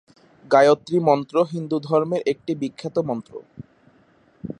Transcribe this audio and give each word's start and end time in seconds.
গায়ত্রী 0.45 0.97
মন্ত্র 0.99 1.35
হিন্দুধর্মের 1.51 2.21
একটি 2.27 2.51
বিখ্যাত 2.55 2.95
মন্ত্র। 3.09 3.33